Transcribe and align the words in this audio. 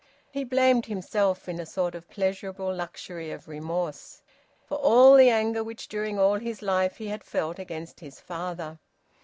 He 0.31 0.43
blamed 0.43 0.87
himself, 0.87 1.47
in 1.47 1.59
a 1.59 1.65
sort 1.67 1.93
of 1.93 2.09
pleasurable 2.09 2.73
luxury 2.73 3.29
of 3.29 3.47
remorse, 3.47 4.23
for 4.65 4.79
all 4.79 5.13
the 5.15 5.29
anger 5.29 5.63
which 5.63 5.87
during 5.87 6.17
all 6.17 6.39
his 6.39 6.63
life 6.63 6.97
he 6.97 7.09
had 7.09 7.23
felt 7.23 7.59
against 7.59 7.99
his 7.99 8.19
father. 8.19 8.79